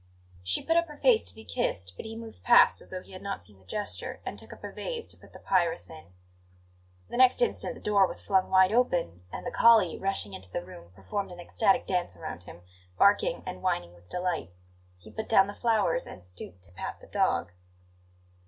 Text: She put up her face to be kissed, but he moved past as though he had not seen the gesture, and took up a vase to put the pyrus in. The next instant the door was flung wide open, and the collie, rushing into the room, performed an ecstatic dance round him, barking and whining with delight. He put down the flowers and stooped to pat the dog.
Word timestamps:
She 0.41 0.63
put 0.65 0.77
up 0.77 0.87
her 0.87 0.97
face 0.97 1.23
to 1.25 1.35
be 1.35 1.45
kissed, 1.45 1.93
but 1.95 2.07
he 2.07 2.15
moved 2.15 2.41
past 2.41 2.81
as 2.81 2.89
though 2.89 3.03
he 3.03 3.11
had 3.11 3.21
not 3.21 3.43
seen 3.43 3.59
the 3.59 3.65
gesture, 3.65 4.19
and 4.25 4.39
took 4.39 4.51
up 4.51 4.63
a 4.63 4.71
vase 4.71 5.05
to 5.05 5.15
put 5.17 5.31
the 5.31 5.37
pyrus 5.37 5.91
in. 5.91 6.05
The 7.09 7.17
next 7.17 7.39
instant 7.39 7.75
the 7.75 7.81
door 7.81 8.07
was 8.07 8.19
flung 8.19 8.49
wide 8.49 8.71
open, 8.71 9.21
and 9.31 9.45
the 9.45 9.51
collie, 9.51 9.99
rushing 9.99 10.33
into 10.33 10.49
the 10.51 10.65
room, 10.65 10.91
performed 10.95 11.29
an 11.29 11.39
ecstatic 11.39 11.85
dance 11.85 12.17
round 12.17 12.45
him, 12.45 12.61
barking 12.97 13.43
and 13.45 13.61
whining 13.61 13.93
with 13.93 14.09
delight. 14.09 14.49
He 14.97 15.11
put 15.11 15.29
down 15.29 15.45
the 15.45 15.53
flowers 15.53 16.07
and 16.07 16.23
stooped 16.23 16.63
to 16.63 16.71
pat 16.71 16.99
the 16.99 17.05
dog. 17.05 17.51